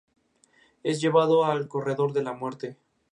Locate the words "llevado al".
0.99-1.67